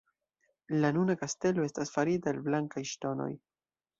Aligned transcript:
La 0.85 0.89
nuna 0.95 1.15
kastelo 1.23 1.67
estas 1.69 1.93
farita 1.97 2.33
el 2.35 2.41
blankaj 2.47 2.85
ŝtonoj. 2.95 3.31